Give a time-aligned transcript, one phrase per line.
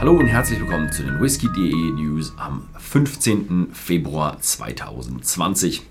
[0.00, 3.68] Hallo und herzlich willkommen zu den Whisky.de News am 15.
[3.74, 5.82] Februar 2020.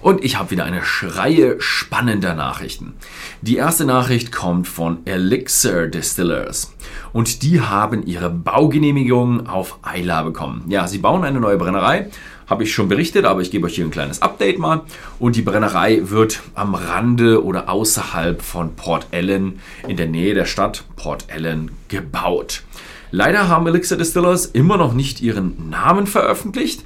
[0.00, 2.94] Und ich habe wieder eine Schreie spannender Nachrichten.
[3.42, 6.74] Die erste Nachricht kommt von Elixir Distillers.
[7.12, 10.64] Und die haben ihre Baugenehmigung auf Eila bekommen.
[10.68, 12.08] Ja, sie bauen eine neue Brennerei
[12.50, 14.82] habe ich schon berichtet, aber ich gebe euch hier ein kleines Update mal.
[15.20, 20.46] Und die Brennerei wird am Rande oder außerhalb von Port Ellen in der Nähe der
[20.46, 22.64] Stadt Port Ellen gebaut.
[23.12, 26.84] Leider haben Elixir Distillers immer noch nicht ihren Namen veröffentlicht.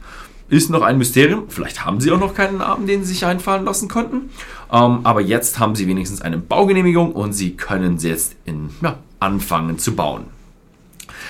[0.51, 1.45] Ist noch ein Mysterium.
[1.48, 4.31] Vielleicht haben sie auch noch keinen Namen, den sie sich einfallen lassen konnten.
[4.70, 9.78] Ähm, aber jetzt haben sie wenigstens eine Baugenehmigung und sie können jetzt in, ja, anfangen
[9.78, 10.34] zu bauen.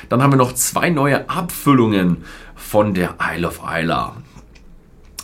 [0.08, 4.16] Dann haben wir noch zwei neue Abfüllungen von der Isle of Isla.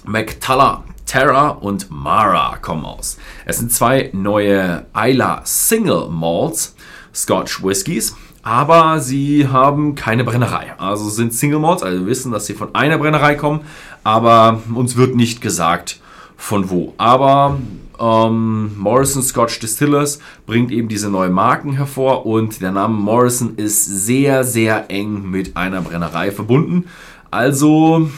[0.04, 3.18] McTullah, Terra und Mara kommen aus.
[3.44, 6.74] Es sind zwei neue Isla Single Malts
[7.14, 10.74] Scotch Whiskies, aber sie haben keine Brennerei.
[10.78, 13.60] Also sind Single Malts, also wir wissen, dass sie von einer Brennerei kommen,
[14.04, 15.99] aber uns wird nicht gesagt,
[16.40, 16.94] von wo.
[16.96, 17.58] Aber
[18.00, 23.84] ähm, Morrison Scotch Distillers bringt eben diese neuen Marken hervor und der Name Morrison ist
[23.84, 26.86] sehr, sehr eng mit einer Brennerei verbunden.
[27.30, 28.10] Also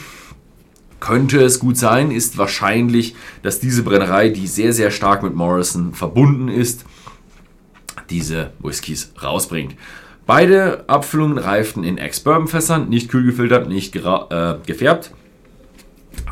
[1.01, 5.93] könnte es gut sein, ist wahrscheinlich, dass diese Brennerei, die sehr, sehr stark mit Morrison
[5.93, 6.85] verbunden ist,
[8.09, 9.75] diese Whiskys rausbringt.
[10.27, 15.11] Beide Abfüllungen reiften in Ex-Bourbon-Fässern, nicht kühl gefiltert, nicht äh, gefärbt,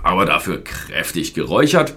[0.02, 1.96] aber dafür kräftig geräuchert.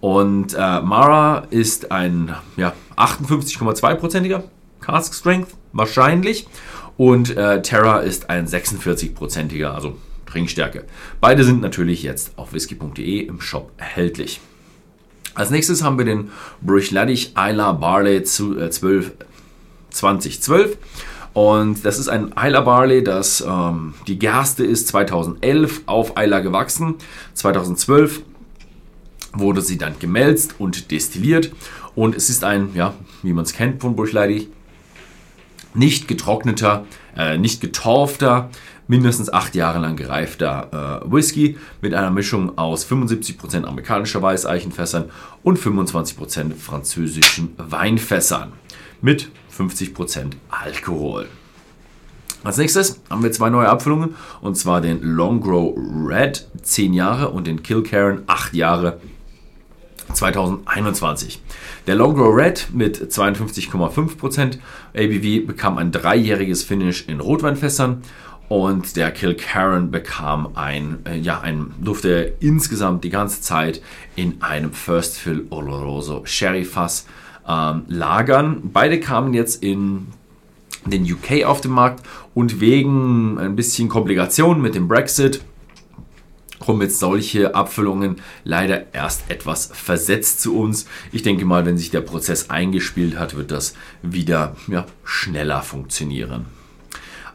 [0.00, 4.44] Und äh, Mara ist ein ja, 58,2%iger
[4.80, 6.46] Cask Strength, wahrscheinlich.
[6.96, 10.84] Und äh, Terra ist ein 46%iger, also Trinkstärke.
[11.20, 14.40] Beide sind natürlich jetzt auf whisky.de im Shop erhältlich.
[15.34, 19.12] Als nächstes haben wir den Bruichladdich Isla Barley 12,
[19.90, 20.76] 2012.
[21.34, 26.94] Und das ist ein Isla Barley, das ähm, die Gerste ist 2011 auf Isla gewachsen.
[27.34, 28.22] 2012
[29.32, 31.52] wurde sie dann gemälzt und destilliert.
[31.96, 34.48] Und es ist ein, ja, wie man es kennt von Bruichladdich,
[35.74, 36.86] nicht getrockneter,
[37.16, 38.50] äh, nicht getorfter,
[38.86, 45.10] mindestens acht Jahre lang gereifter äh, Whisky mit einer Mischung aus 75% amerikanischer Weißeichenfässern
[45.42, 48.52] und 25% französischen Weinfässern
[49.04, 51.28] mit 50% Alkohol.
[52.42, 57.46] Als nächstes haben wir zwei neue Abfüllungen und zwar den Longgrow Red 10 Jahre und
[57.46, 59.00] den Kilcairn 8 Jahre
[60.10, 61.42] 2021.
[61.86, 64.58] Der Longgrow Red mit 52,5%
[64.94, 68.00] ABV bekam ein dreijähriges Finish in Rotweinfässern
[68.48, 73.82] und der Kilcairn bekam ein, äh, ja, ein, durfte insgesamt die ganze Zeit
[74.16, 77.06] in einem First Fill Oloroso Sherry Fass
[77.48, 78.70] ähm, lagern.
[78.72, 80.08] Beide kamen jetzt in
[80.86, 82.02] den UK auf den Markt
[82.34, 85.40] und wegen ein bisschen Komplikationen mit dem Brexit
[86.64, 90.86] kommen jetzt solche Abfüllungen leider erst etwas versetzt zu uns.
[91.12, 96.46] Ich denke mal, wenn sich der Prozess eingespielt hat, wird das wieder ja, schneller funktionieren.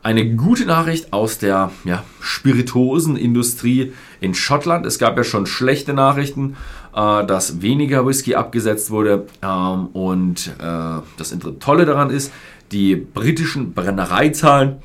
[0.02, 4.86] Eine gute Nachricht aus der ja, Spirituosenindustrie in Schottland.
[4.86, 6.56] Es gab ja schon schlechte Nachrichten,
[6.94, 9.26] dass weniger Whisky abgesetzt wurde.
[9.42, 12.32] Ähm, und äh, das Tolle daran ist,
[12.72, 14.78] die britischen Brennereizahlen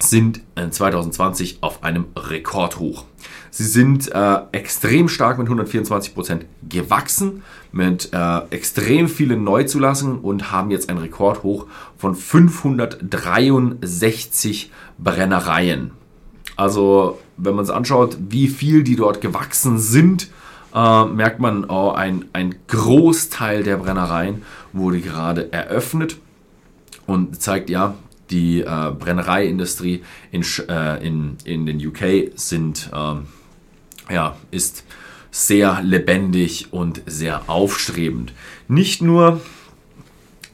[0.00, 3.04] sind 2020 auf einem Rekordhoch.
[3.50, 10.70] Sie sind äh, extrem stark mit 124% gewachsen, mit äh, extrem vielen Neuzulassungen und haben
[10.70, 11.66] jetzt ein Rekordhoch
[11.96, 15.90] von 563 Brennereien.
[16.56, 20.30] Also, wenn man es anschaut, wie viel die dort gewachsen sind,
[20.74, 24.42] äh, merkt man, oh, ein, ein Großteil der Brennereien
[24.72, 26.18] wurde gerade eröffnet
[27.06, 27.94] und zeigt ja,
[28.30, 33.26] die äh, Brennereiindustrie in, äh, in, in den UK sind, ähm,
[34.10, 34.84] ja, ist
[35.30, 38.32] sehr lebendig und sehr aufstrebend.
[38.66, 39.40] Nicht nur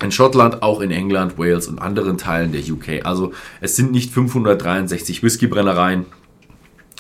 [0.03, 3.05] in Schottland, auch in England, Wales und anderen Teilen der UK.
[3.05, 6.07] Also es sind nicht 563 Whiskybrennereien,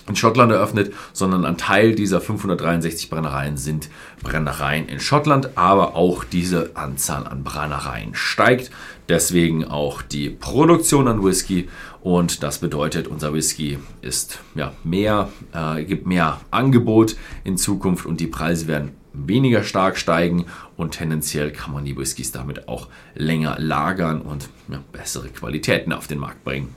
[0.06, 3.88] in Schottland eröffnet, sondern ein Teil dieser 563 Brennereien sind
[4.22, 8.70] Brennereien in Schottland, aber auch diese Anzahl an Brennereien steigt.
[9.08, 11.68] Deswegen auch die Produktion an Whisky
[12.00, 18.20] und das bedeutet, unser Whisky ist ja mehr, äh, gibt mehr Angebot in Zukunft und
[18.20, 20.46] die Preise werden weniger stark steigen
[20.76, 26.06] und tendenziell kann man die Whiskys damit auch länger lagern und ja, bessere Qualitäten auf
[26.06, 26.74] den Markt bringen.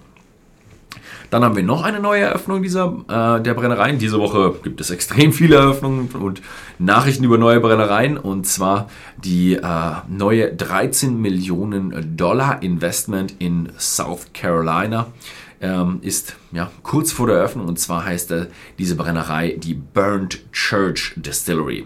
[1.29, 3.99] Dann haben wir noch eine neue Eröffnung dieser, äh, der Brennereien.
[3.99, 6.41] Diese Woche gibt es extrem viele Eröffnungen und
[6.79, 8.17] Nachrichten über neue Brennereien.
[8.17, 9.61] Und zwar die äh,
[10.07, 15.07] neue 13 Millionen Dollar Investment in South Carolina
[15.59, 17.67] ähm, ist ja, kurz vor der Eröffnung.
[17.67, 18.47] Und zwar heißt äh,
[18.79, 21.85] diese Brennerei die Burnt Church Distillery.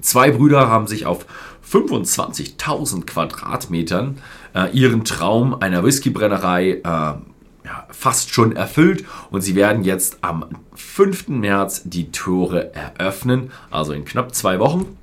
[0.00, 1.26] Zwei Brüder haben sich auf
[1.70, 4.18] 25.000 Quadratmetern
[4.54, 7.12] äh, ihren Traum einer Whiskybrennerei äh,
[7.70, 10.44] ja, fast schon erfüllt und sie werden jetzt am
[10.74, 11.28] 5.
[11.28, 14.96] März die Tore eröffnen, also in knapp zwei Wochen.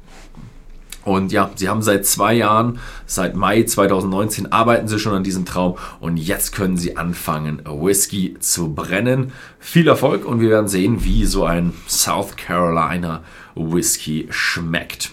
[1.06, 5.46] Und ja, sie haben seit zwei Jahren, seit Mai 2019 arbeiten sie schon an diesem
[5.46, 9.32] Traum und jetzt können sie anfangen, Whisky zu brennen.
[9.60, 13.24] Viel Erfolg und wir werden sehen, wie so ein South Carolina
[13.56, 15.12] Whisky schmeckt.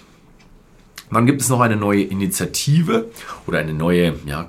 [1.12, 3.10] Dann gibt es noch eine neue Initiative
[3.46, 4.48] oder eine neue ja,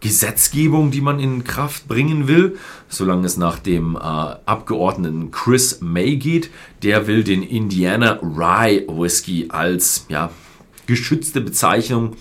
[0.00, 2.58] Gesetzgebung, die man in Kraft bringen will,
[2.88, 6.50] solange es nach dem äh, Abgeordneten Chris May geht.
[6.82, 10.30] Der will den Indiana Rye Whisky als ja,
[10.86, 12.16] geschützte Bezeichnung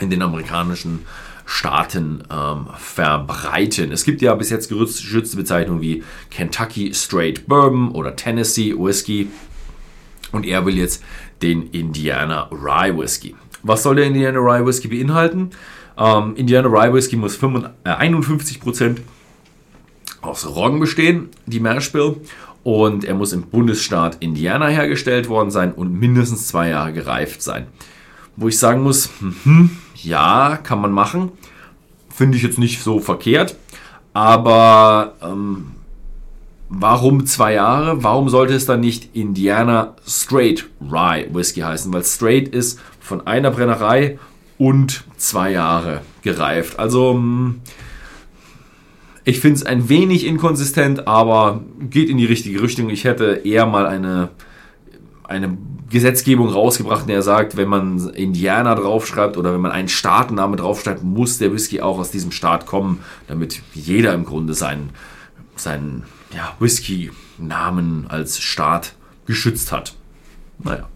[0.00, 1.00] in den amerikanischen
[1.46, 3.92] Staaten ähm, verbreiten.
[3.92, 9.28] Es gibt ja bis jetzt geschützte Bezeichnungen wie Kentucky Straight Bourbon oder Tennessee Whisky.
[10.32, 11.04] Und er will jetzt
[11.40, 13.36] den Indiana Rye Whisky.
[13.62, 15.50] Was soll der Indiana Rye Whisky beinhalten?
[15.98, 18.96] Ähm, Indiana Rye Whisky muss 55, äh, 51%
[20.20, 22.16] aus Roggen bestehen, die Mashbill.
[22.62, 27.68] Und er muss im Bundesstaat Indiana hergestellt worden sein und mindestens zwei Jahre gereift sein.
[28.34, 31.30] Wo ich sagen muss, hm, ja, kann man machen.
[32.12, 33.56] Finde ich jetzt nicht so verkehrt.
[34.12, 35.72] Aber ähm,
[36.68, 38.02] warum zwei Jahre?
[38.02, 41.92] Warum sollte es dann nicht Indiana Straight Rye Whisky heißen?
[41.92, 44.18] Weil Straight ist von einer Brennerei
[44.58, 46.78] und zwei Jahre gereift.
[46.78, 47.60] Also hm,
[49.24, 51.60] ich finde es ein wenig inkonsistent, aber
[51.90, 52.90] geht in die richtige Richtung.
[52.90, 54.28] Ich hätte eher mal eine,
[55.24, 55.58] eine
[55.90, 61.02] Gesetzgebung rausgebracht, in der sagt, wenn man Indiana draufschreibt oder wenn man einen Staatenname draufschreibt,
[61.02, 64.90] muss der Whisky auch aus diesem Staat kommen, damit jeder im Grunde seinen,
[65.56, 68.94] seinen ja, Whisky-Namen als Staat
[69.26, 69.94] geschützt hat.
[70.58, 70.88] Naja,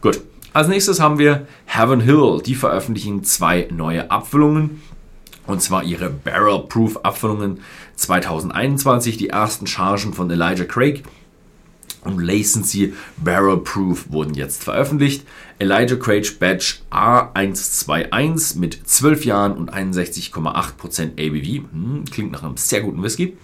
[0.00, 0.20] gut.
[0.52, 2.42] Als nächstes haben wir Heaven Hill.
[2.44, 4.82] Die veröffentlichen zwei neue Abfüllungen.
[5.46, 7.60] Und zwar ihre Barrel Proof Abfüllungen
[7.94, 9.16] 2021.
[9.16, 11.04] Die ersten Chargen von Elijah Craig
[12.04, 15.24] und Lacency Barrel Proof wurden jetzt veröffentlicht.
[15.60, 21.72] Elijah Craig Badge A121 mit 12 Jahren und 61,8% ABV.
[21.72, 23.36] Hm, klingt nach einem sehr guten Whisky.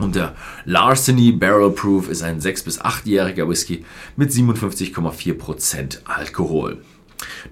[0.00, 3.84] Und der Larceny Barrel Proof ist ein 6- bis 8-jähriger Whisky
[4.16, 6.78] mit 57,4% Alkohol.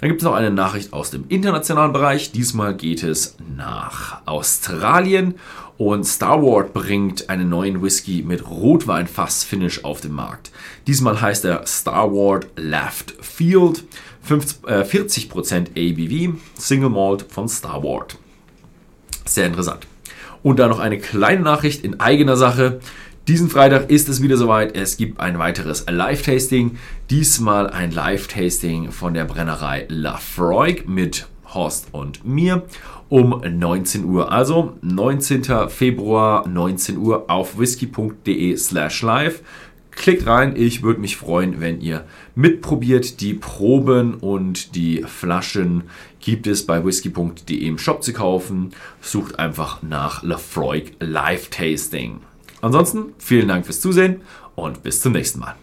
[0.01, 2.33] Dann gibt es noch eine Nachricht aus dem internationalen Bereich.
[2.33, 5.35] Diesmal geht es nach Australien
[5.77, 10.51] und Starward bringt einen neuen Whisky mit Rotweinfass-Finish auf den Markt.
[10.87, 13.85] Diesmal heißt er Starward Left Field,
[14.27, 18.17] 40% ABV, Single Malt von Starward.
[19.27, 19.87] Sehr interessant.
[20.49, 22.81] Und dann noch eine kleine Nachricht in eigener Sache.
[23.29, 24.75] Diesen Freitag ist es wieder soweit.
[24.75, 26.79] Es gibt ein weiteres Live-Tasting.
[27.11, 32.63] Diesmal ein Live-Tasting von der Brennerei Lafroig mit Horst und mir
[33.11, 34.33] um 19 Uhr.
[34.33, 35.69] Also 19.
[35.69, 39.43] Februar 19 Uhr auf whisky.de slash live.
[39.99, 42.07] Klickt rein, ich würde mich freuen, wenn ihr
[42.37, 43.21] mitprobiert.
[43.21, 45.83] Die Proben und die Flaschen
[46.21, 48.71] gibt es bei whisky.de im Shop zu kaufen.
[49.01, 52.21] Sucht einfach nach Lafroig Live Tasting.
[52.63, 54.21] Ansonsten vielen Dank fürs Zusehen
[54.55, 55.57] und bis zum nächsten Mal.